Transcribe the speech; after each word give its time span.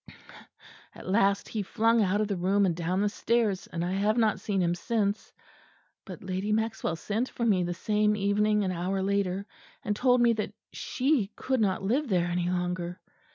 At 0.95 1.07
last 1.07 1.49
he 1.49 1.61
flung 1.61 2.01
out 2.01 2.21
of 2.21 2.27
the 2.27 2.35
room 2.35 2.65
and 2.65 2.75
down 2.75 3.01
the 3.01 3.07
stairs, 3.07 3.67
and 3.67 3.85
I 3.85 3.91
have 3.91 4.17
not 4.17 4.39
seen 4.39 4.59
him 4.59 4.73
since. 4.73 5.31
But 6.05 6.23
Lady 6.23 6.51
Maxwell 6.51 6.95
sent 6.95 7.29
for 7.29 7.45
me 7.45 7.63
the 7.63 7.75
same 7.75 8.15
evening 8.15 8.63
an 8.63 8.71
hour 8.71 9.03
later; 9.03 9.45
and 9.83 9.95
told 9.95 10.19
me 10.19 10.33
that 10.33 10.53
she 10.71 11.27
could 11.35 11.61
not 11.61 11.83
live 11.83 12.07
there 12.09 12.25
any 12.25 12.49
longer. 12.49 12.99